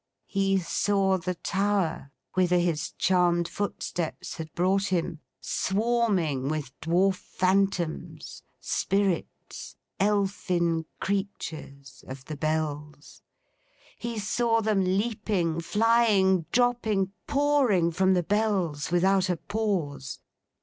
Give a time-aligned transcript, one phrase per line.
[0.25, 8.41] He saw the tower, whither his charmed footsteps had brought him, swarming with dwarf phantoms,
[8.59, 13.21] spirits, elfin creatures of the Bells.
[13.99, 20.19] He saw them leaping, flying, dropping, pouring from the Bells without a pause.